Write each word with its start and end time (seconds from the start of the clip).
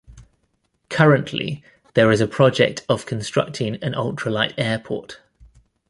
Currently 0.89 1.63
there 1.93 2.09
is 2.11 2.21
a 2.21 2.27
project 2.27 2.83
of 2.89 3.05
constructing 3.05 3.75
an 3.83 3.93
ultralight 3.93 4.55
airport. 4.57 5.19